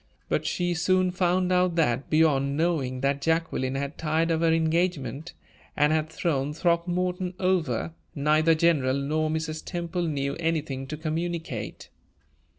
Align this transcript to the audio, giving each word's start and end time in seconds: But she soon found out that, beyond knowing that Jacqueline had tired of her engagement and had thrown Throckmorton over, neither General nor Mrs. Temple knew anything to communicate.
But 0.29 0.47
she 0.47 0.73
soon 0.73 1.11
found 1.11 1.51
out 1.51 1.75
that, 1.75 2.09
beyond 2.09 2.57
knowing 2.57 3.01
that 3.01 3.21
Jacqueline 3.21 3.75
had 3.75 3.99
tired 3.99 4.31
of 4.31 4.41
her 4.41 4.51
engagement 4.51 5.33
and 5.77 5.93
had 5.93 6.09
thrown 6.09 6.55
Throckmorton 6.55 7.35
over, 7.39 7.93
neither 8.15 8.55
General 8.55 8.95
nor 8.97 9.29
Mrs. 9.29 9.63
Temple 9.63 10.07
knew 10.07 10.35
anything 10.39 10.87
to 10.87 10.97
communicate. 10.97 11.89